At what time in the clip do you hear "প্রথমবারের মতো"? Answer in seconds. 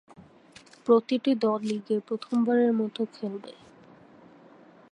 2.07-3.01